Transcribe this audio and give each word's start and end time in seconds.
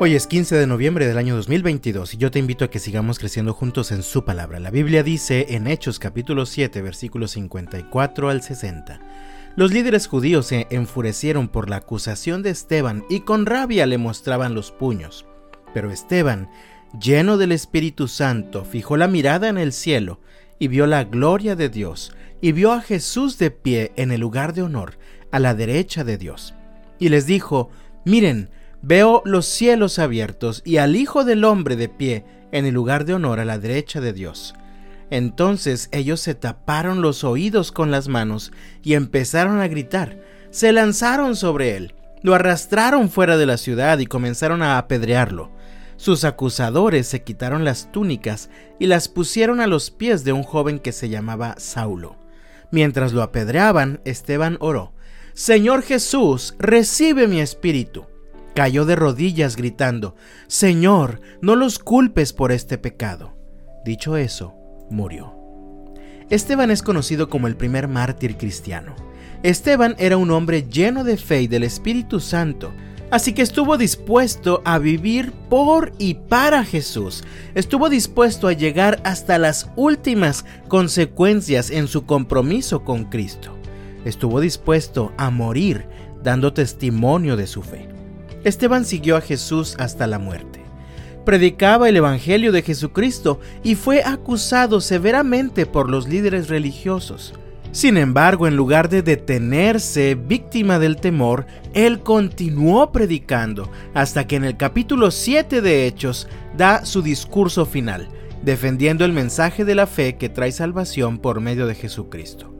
Hoy 0.00 0.14
es 0.14 0.28
15 0.28 0.54
de 0.54 0.68
noviembre 0.68 1.08
del 1.08 1.18
año 1.18 1.34
2022 1.34 2.14
y 2.14 2.18
yo 2.18 2.30
te 2.30 2.38
invito 2.38 2.64
a 2.64 2.70
que 2.70 2.78
sigamos 2.78 3.18
creciendo 3.18 3.52
juntos 3.52 3.90
en 3.90 4.04
su 4.04 4.24
palabra. 4.24 4.60
La 4.60 4.70
Biblia 4.70 5.02
dice 5.02 5.46
en 5.48 5.66
Hechos 5.66 5.98
capítulo 5.98 6.46
7 6.46 6.82
versículos 6.82 7.32
54 7.32 8.30
al 8.30 8.40
60. 8.40 9.00
Los 9.56 9.72
líderes 9.72 10.06
judíos 10.06 10.46
se 10.46 10.68
enfurecieron 10.70 11.48
por 11.48 11.68
la 11.68 11.78
acusación 11.78 12.44
de 12.44 12.50
Esteban 12.50 13.06
y 13.10 13.20
con 13.20 13.44
rabia 13.44 13.86
le 13.86 13.98
mostraban 13.98 14.54
los 14.54 14.70
puños. 14.70 15.26
Pero 15.74 15.90
Esteban, 15.90 16.48
lleno 17.00 17.36
del 17.36 17.50
Espíritu 17.50 18.06
Santo, 18.06 18.64
fijó 18.64 18.96
la 18.96 19.08
mirada 19.08 19.48
en 19.48 19.58
el 19.58 19.72
cielo 19.72 20.20
y 20.60 20.68
vio 20.68 20.86
la 20.86 21.02
gloria 21.02 21.56
de 21.56 21.70
Dios 21.70 22.12
y 22.40 22.52
vio 22.52 22.72
a 22.72 22.82
Jesús 22.82 23.36
de 23.38 23.50
pie 23.50 23.90
en 23.96 24.12
el 24.12 24.20
lugar 24.20 24.54
de 24.54 24.62
honor, 24.62 24.96
a 25.32 25.40
la 25.40 25.56
derecha 25.56 26.04
de 26.04 26.18
Dios. 26.18 26.54
Y 27.00 27.08
les 27.08 27.26
dijo, 27.26 27.70
miren, 28.04 28.50
Veo 28.82 29.22
los 29.24 29.46
cielos 29.46 29.98
abiertos 29.98 30.62
y 30.64 30.76
al 30.76 30.94
Hijo 30.94 31.24
del 31.24 31.44
Hombre 31.44 31.74
de 31.74 31.88
pie 31.88 32.24
en 32.52 32.64
el 32.64 32.74
lugar 32.74 33.04
de 33.04 33.14
honor 33.14 33.40
a 33.40 33.44
la 33.44 33.58
derecha 33.58 34.00
de 34.00 34.12
Dios. 34.12 34.54
Entonces 35.10 35.88
ellos 35.90 36.20
se 36.20 36.36
taparon 36.36 37.02
los 37.02 37.24
oídos 37.24 37.72
con 37.72 37.90
las 37.90 38.06
manos 38.06 38.52
y 38.84 38.94
empezaron 38.94 39.60
a 39.60 39.66
gritar. 39.66 40.22
Se 40.50 40.72
lanzaron 40.72 41.34
sobre 41.34 41.76
él, 41.76 41.94
lo 42.22 42.34
arrastraron 42.34 43.10
fuera 43.10 43.36
de 43.36 43.46
la 43.46 43.56
ciudad 43.56 43.98
y 43.98 44.06
comenzaron 44.06 44.62
a 44.62 44.78
apedrearlo. 44.78 45.50
Sus 45.96 46.22
acusadores 46.22 47.08
se 47.08 47.24
quitaron 47.24 47.64
las 47.64 47.90
túnicas 47.90 48.48
y 48.78 48.86
las 48.86 49.08
pusieron 49.08 49.60
a 49.60 49.66
los 49.66 49.90
pies 49.90 50.22
de 50.22 50.32
un 50.32 50.44
joven 50.44 50.78
que 50.78 50.92
se 50.92 51.08
llamaba 51.08 51.56
Saulo. 51.58 52.16
Mientras 52.70 53.12
lo 53.12 53.22
apedreaban, 53.22 54.00
Esteban 54.04 54.56
oró, 54.60 54.92
Señor 55.32 55.82
Jesús, 55.82 56.54
recibe 56.58 57.26
mi 57.26 57.40
espíritu 57.40 58.06
cayó 58.58 58.84
de 58.84 58.96
rodillas 58.96 59.54
gritando, 59.54 60.16
Señor, 60.48 61.20
no 61.40 61.54
los 61.54 61.78
culpes 61.78 62.32
por 62.32 62.50
este 62.50 62.76
pecado. 62.76 63.36
Dicho 63.84 64.16
eso, 64.16 64.56
murió. 64.90 65.32
Esteban 66.28 66.72
es 66.72 66.82
conocido 66.82 67.28
como 67.28 67.46
el 67.46 67.54
primer 67.54 67.86
mártir 67.86 68.36
cristiano. 68.36 68.96
Esteban 69.44 69.94
era 70.00 70.16
un 70.16 70.32
hombre 70.32 70.64
lleno 70.64 71.04
de 71.04 71.18
fe 71.18 71.42
y 71.42 71.46
del 71.46 71.62
Espíritu 71.62 72.18
Santo, 72.18 72.72
así 73.12 73.32
que 73.32 73.42
estuvo 73.42 73.78
dispuesto 73.78 74.60
a 74.64 74.80
vivir 74.80 75.30
por 75.48 75.92
y 75.96 76.14
para 76.14 76.64
Jesús. 76.64 77.22
Estuvo 77.54 77.88
dispuesto 77.88 78.48
a 78.48 78.54
llegar 78.54 79.00
hasta 79.04 79.38
las 79.38 79.70
últimas 79.76 80.44
consecuencias 80.66 81.70
en 81.70 81.86
su 81.86 82.06
compromiso 82.06 82.82
con 82.82 83.04
Cristo. 83.04 83.56
Estuvo 84.04 84.40
dispuesto 84.40 85.12
a 85.16 85.30
morir 85.30 85.86
dando 86.24 86.52
testimonio 86.52 87.36
de 87.36 87.46
su 87.46 87.62
fe. 87.62 87.97
Esteban 88.48 88.84
siguió 88.84 89.16
a 89.16 89.20
Jesús 89.20 89.76
hasta 89.78 90.06
la 90.06 90.18
muerte. 90.18 90.60
Predicaba 91.24 91.88
el 91.88 91.96
Evangelio 91.96 92.52
de 92.52 92.62
Jesucristo 92.62 93.38
y 93.62 93.74
fue 93.74 94.02
acusado 94.02 94.80
severamente 94.80 95.66
por 95.66 95.90
los 95.90 96.08
líderes 96.08 96.48
religiosos. 96.48 97.34
Sin 97.70 97.98
embargo, 97.98 98.46
en 98.46 98.56
lugar 98.56 98.88
de 98.88 99.02
detenerse 99.02 100.14
víctima 100.14 100.78
del 100.78 100.96
temor, 100.96 101.46
él 101.74 102.00
continuó 102.00 102.92
predicando 102.92 103.70
hasta 103.92 104.26
que 104.26 104.36
en 104.36 104.44
el 104.44 104.56
capítulo 104.56 105.10
7 105.10 105.60
de 105.60 105.86
Hechos 105.86 106.28
da 106.56 106.86
su 106.86 107.02
discurso 107.02 107.66
final, 107.66 108.08
defendiendo 108.42 109.04
el 109.04 109.12
mensaje 109.12 109.66
de 109.66 109.74
la 109.74 109.86
fe 109.86 110.16
que 110.16 110.30
trae 110.30 110.50
salvación 110.50 111.18
por 111.18 111.40
medio 111.40 111.66
de 111.66 111.74
Jesucristo. 111.74 112.54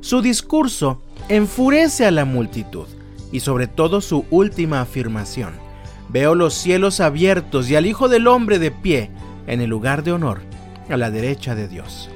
Su 0.00 0.22
discurso 0.22 1.02
enfurece 1.28 2.06
a 2.06 2.10
la 2.10 2.24
multitud, 2.24 2.86
y 3.32 3.40
sobre 3.40 3.66
todo 3.66 4.00
su 4.00 4.24
última 4.30 4.80
afirmación. 4.80 5.54
Veo 6.08 6.34
los 6.34 6.54
cielos 6.54 7.00
abiertos 7.00 7.68
y 7.68 7.76
al 7.76 7.86
Hijo 7.86 8.08
del 8.08 8.28
Hombre 8.28 8.58
de 8.58 8.70
pie 8.70 9.10
en 9.46 9.60
el 9.60 9.70
lugar 9.70 10.04
de 10.04 10.12
honor, 10.12 10.40
a 10.88 10.96
la 10.96 11.10
derecha 11.10 11.54
de 11.54 11.68
Dios. 11.68 12.10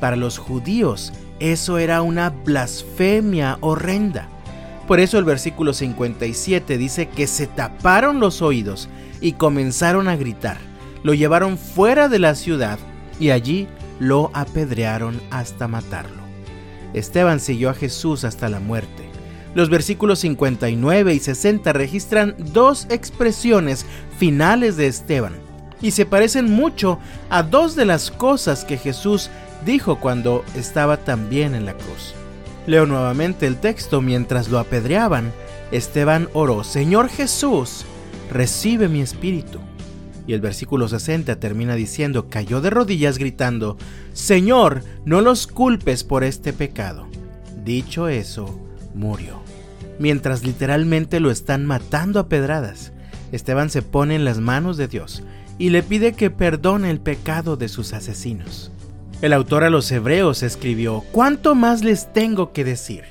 Para 0.00 0.16
los 0.16 0.38
judíos 0.38 1.12
eso 1.40 1.78
era 1.78 2.02
una 2.02 2.30
blasfemia 2.30 3.58
horrenda. 3.60 4.28
Por 4.86 5.00
eso 5.00 5.18
el 5.18 5.24
versículo 5.24 5.72
57 5.72 6.78
dice 6.78 7.08
que 7.08 7.26
se 7.26 7.46
taparon 7.46 8.20
los 8.20 8.42
oídos 8.42 8.88
y 9.20 9.32
comenzaron 9.32 10.08
a 10.08 10.16
gritar. 10.16 10.58
Lo 11.02 11.14
llevaron 11.14 11.58
fuera 11.58 12.08
de 12.08 12.18
la 12.18 12.34
ciudad 12.34 12.78
y 13.18 13.30
allí 13.30 13.66
lo 13.98 14.30
apedrearon 14.34 15.20
hasta 15.30 15.68
matarlo. 15.68 16.22
Esteban 16.92 17.40
siguió 17.40 17.70
a 17.70 17.74
Jesús 17.74 18.24
hasta 18.24 18.48
la 18.48 18.60
muerte 18.60 19.13
los 19.54 19.70
versículos 19.70 20.18
59 20.20 21.14
y 21.14 21.18
60 21.20 21.72
registran 21.72 22.34
dos 22.52 22.86
expresiones 22.90 23.86
finales 24.18 24.76
de 24.76 24.86
Esteban 24.86 25.44
y 25.84 25.90
se 25.90 26.06
parecen 26.06 26.50
mucho 26.50 26.98
a 27.28 27.42
dos 27.42 27.76
de 27.76 27.84
las 27.84 28.10
cosas 28.10 28.64
que 28.64 28.78
Jesús 28.78 29.30
dijo 29.66 30.00
cuando 30.00 30.42
estaba 30.56 30.96
también 30.96 31.54
en 31.54 31.66
la 31.66 31.74
cruz. 31.74 32.14
Leo 32.66 32.86
nuevamente 32.86 33.46
el 33.46 33.56
texto 33.56 34.00
mientras 34.00 34.48
lo 34.48 34.58
apedreaban. 34.58 35.30
Esteban 35.72 36.30
oró, 36.32 36.64
Señor 36.64 37.10
Jesús, 37.10 37.84
recibe 38.32 38.88
mi 38.88 39.02
espíritu. 39.02 39.60
Y 40.26 40.32
el 40.32 40.40
versículo 40.40 40.88
60 40.88 41.38
termina 41.38 41.74
diciendo, 41.74 42.30
cayó 42.30 42.62
de 42.62 42.70
rodillas 42.70 43.18
gritando, 43.18 43.76
Señor, 44.14 44.82
no 45.04 45.20
los 45.20 45.46
culpes 45.46 46.02
por 46.02 46.24
este 46.24 46.54
pecado. 46.54 47.06
Dicho 47.62 48.08
eso, 48.08 48.58
murió. 48.94 49.42
Mientras 49.98 50.42
literalmente 50.44 51.20
lo 51.20 51.30
están 51.30 51.66
matando 51.66 52.20
a 52.20 52.28
pedradas, 52.28 52.92
Esteban 53.32 53.70
se 53.70 53.82
pone 53.82 54.14
en 54.14 54.24
las 54.24 54.38
manos 54.38 54.76
de 54.76 54.88
Dios 54.88 55.22
y 55.58 55.70
le 55.70 55.82
pide 55.82 56.12
que 56.12 56.30
perdone 56.30 56.90
el 56.90 57.00
pecado 57.00 57.56
de 57.56 57.68
sus 57.68 57.92
asesinos. 57.92 58.70
El 59.22 59.32
autor 59.32 59.64
a 59.64 59.70
los 59.70 59.90
hebreos 59.90 60.42
escribió, 60.42 61.02
¿cuánto 61.12 61.54
más 61.54 61.82
les 61.82 62.12
tengo 62.12 62.52
que 62.52 62.64
decir? 62.64 63.04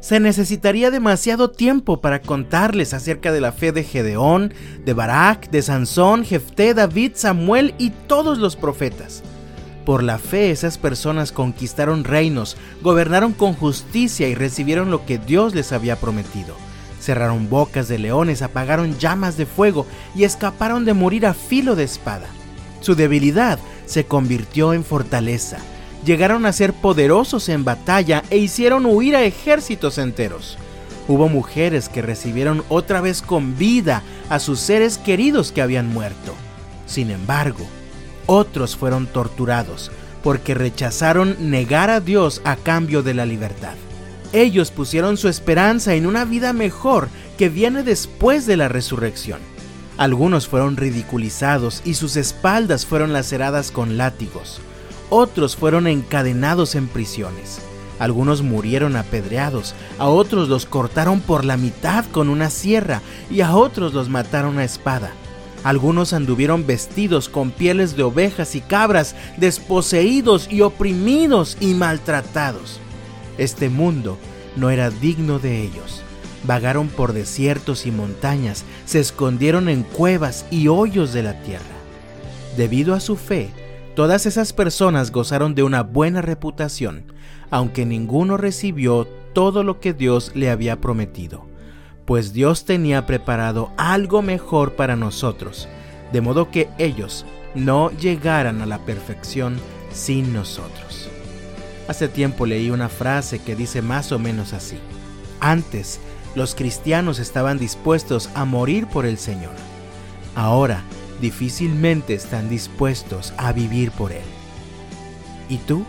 Se 0.00 0.20
necesitaría 0.20 0.90
demasiado 0.90 1.50
tiempo 1.50 2.00
para 2.00 2.22
contarles 2.22 2.94
acerca 2.94 3.32
de 3.32 3.40
la 3.40 3.50
fe 3.50 3.72
de 3.72 3.82
Gedeón, 3.82 4.54
de 4.84 4.94
Barak, 4.94 5.50
de 5.50 5.60
Sansón, 5.60 6.24
Jefté, 6.24 6.72
David, 6.72 7.12
Samuel 7.14 7.74
y 7.78 7.90
todos 7.90 8.38
los 8.38 8.54
profetas. 8.54 9.24
Por 9.88 10.02
la 10.02 10.18
fe 10.18 10.50
esas 10.50 10.76
personas 10.76 11.32
conquistaron 11.32 12.04
reinos, 12.04 12.58
gobernaron 12.82 13.32
con 13.32 13.54
justicia 13.54 14.28
y 14.28 14.34
recibieron 14.34 14.90
lo 14.90 15.06
que 15.06 15.16
Dios 15.16 15.54
les 15.54 15.72
había 15.72 15.96
prometido. 15.96 16.54
Cerraron 17.00 17.48
bocas 17.48 17.88
de 17.88 17.98
leones, 17.98 18.42
apagaron 18.42 18.98
llamas 18.98 19.38
de 19.38 19.46
fuego 19.46 19.86
y 20.14 20.24
escaparon 20.24 20.84
de 20.84 20.92
morir 20.92 21.24
a 21.24 21.32
filo 21.32 21.74
de 21.74 21.84
espada. 21.84 22.26
Su 22.82 22.96
debilidad 22.96 23.58
se 23.86 24.04
convirtió 24.04 24.74
en 24.74 24.84
fortaleza. 24.84 25.56
Llegaron 26.04 26.44
a 26.44 26.52
ser 26.52 26.74
poderosos 26.74 27.48
en 27.48 27.64
batalla 27.64 28.22
e 28.28 28.36
hicieron 28.36 28.84
huir 28.84 29.16
a 29.16 29.22
ejércitos 29.22 29.96
enteros. 29.96 30.58
Hubo 31.08 31.30
mujeres 31.30 31.88
que 31.88 32.02
recibieron 32.02 32.62
otra 32.68 33.00
vez 33.00 33.22
con 33.22 33.56
vida 33.56 34.02
a 34.28 34.38
sus 34.38 34.60
seres 34.60 34.98
queridos 34.98 35.50
que 35.50 35.62
habían 35.62 35.88
muerto. 35.90 36.34
Sin 36.84 37.10
embargo, 37.10 37.66
otros 38.28 38.76
fueron 38.76 39.06
torturados 39.06 39.90
porque 40.22 40.54
rechazaron 40.54 41.50
negar 41.50 41.88
a 41.88 42.00
Dios 42.00 42.42
a 42.44 42.56
cambio 42.56 43.02
de 43.02 43.14
la 43.14 43.24
libertad. 43.24 43.74
Ellos 44.34 44.70
pusieron 44.70 45.16
su 45.16 45.28
esperanza 45.28 45.94
en 45.94 46.06
una 46.06 46.26
vida 46.26 46.52
mejor 46.52 47.08
que 47.38 47.48
viene 47.48 47.82
después 47.82 48.44
de 48.44 48.58
la 48.58 48.68
resurrección. 48.68 49.40
Algunos 49.96 50.46
fueron 50.46 50.76
ridiculizados 50.76 51.80
y 51.84 51.94
sus 51.94 52.16
espaldas 52.16 52.84
fueron 52.84 53.14
laceradas 53.14 53.70
con 53.70 53.96
látigos. 53.96 54.60
Otros 55.08 55.56
fueron 55.56 55.86
encadenados 55.86 56.74
en 56.74 56.86
prisiones. 56.88 57.60
Algunos 57.98 58.42
murieron 58.42 58.94
apedreados, 58.96 59.74
a 59.98 60.08
otros 60.08 60.50
los 60.50 60.66
cortaron 60.66 61.20
por 61.20 61.46
la 61.46 61.56
mitad 61.56 62.04
con 62.12 62.28
una 62.28 62.50
sierra 62.50 63.00
y 63.30 63.40
a 63.40 63.56
otros 63.56 63.94
los 63.94 64.10
mataron 64.10 64.58
a 64.58 64.64
espada. 64.64 65.12
Algunos 65.68 66.14
anduvieron 66.14 66.66
vestidos 66.66 67.28
con 67.28 67.50
pieles 67.50 67.94
de 67.94 68.02
ovejas 68.02 68.54
y 68.54 68.62
cabras, 68.62 69.14
desposeídos 69.36 70.50
y 70.50 70.62
oprimidos 70.62 71.58
y 71.60 71.74
maltratados. 71.74 72.80
Este 73.36 73.68
mundo 73.68 74.16
no 74.56 74.70
era 74.70 74.88
digno 74.88 75.38
de 75.38 75.60
ellos. 75.60 76.02
Vagaron 76.44 76.88
por 76.88 77.12
desiertos 77.12 77.84
y 77.84 77.90
montañas, 77.90 78.64
se 78.86 78.98
escondieron 78.98 79.68
en 79.68 79.82
cuevas 79.82 80.46
y 80.50 80.68
hoyos 80.68 81.12
de 81.12 81.22
la 81.22 81.38
tierra. 81.42 81.76
Debido 82.56 82.94
a 82.94 83.00
su 83.00 83.16
fe, 83.16 83.50
todas 83.94 84.24
esas 84.24 84.54
personas 84.54 85.12
gozaron 85.12 85.54
de 85.54 85.64
una 85.64 85.82
buena 85.82 86.22
reputación, 86.22 87.12
aunque 87.50 87.84
ninguno 87.84 88.38
recibió 88.38 89.06
todo 89.34 89.62
lo 89.64 89.80
que 89.80 89.92
Dios 89.92 90.32
le 90.34 90.48
había 90.48 90.80
prometido 90.80 91.47
pues 92.08 92.32
Dios 92.32 92.64
tenía 92.64 93.04
preparado 93.04 93.70
algo 93.76 94.22
mejor 94.22 94.76
para 94.76 94.96
nosotros, 94.96 95.68
de 96.10 96.22
modo 96.22 96.50
que 96.50 96.70
ellos 96.78 97.26
no 97.54 97.90
llegaran 97.90 98.62
a 98.62 98.66
la 98.66 98.78
perfección 98.78 99.60
sin 99.92 100.32
nosotros. 100.32 101.10
Hace 101.86 102.08
tiempo 102.08 102.46
leí 102.46 102.70
una 102.70 102.88
frase 102.88 103.40
que 103.40 103.54
dice 103.54 103.82
más 103.82 104.10
o 104.10 104.18
menos 104.18 104.54
así. 104.54 104.78
Antes, 105.38 106.00
los 106.34 106.54
cristianos 106.54 107.18
estaban 107.18 107.58
dispuestos 107.58 108.30
a 108.34 108.46
morir 108.46 108.86
por 108.86 109.04
el 109.04 109.18
Señor. 109.18 109.52
ahora 110.34 110.84
difícilmente 111.20 112.14
están 112.14 112.48
dispuestos 112.48 113.34
a 113.36 113.52
vivir 113.52 113.90
por 113.90 114.12
Él. 114.12 114.24
¿Y 115.50 115.58
tú? 115.58 115.84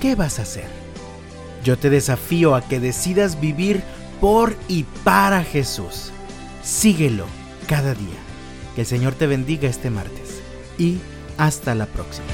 ¿Qué 0.00 0.16
vas 0.16 0.40
a 0.40 0.42
hacer? 0.42 0.66
Yo 1.62 1.78
te 1.78 1.88
desafío 1.88 2.56
a 2.56 2.62
que 2.62 2.80
decidas 2.80 3.40
vivir 3.40 3.84
por 4.20 4.54
y 4.68 4.84
para 5.04 5.44
Jesús. 5.44 6.10
Síguelo 6.62 7.26
cada 7.66 7.94
día. 7.94 8.18
Que 8.74 8.82
el 8.82 8.86
Señor 8.86 9.14
te 9.14 9.26
bendiga 9.26 9.68
este 9.68 9.90
martes. 9.90 10.40
Y 10.78 10.98
hasta 11.38 11.74
la 11.74 11.86
próxima. 11.86 12.26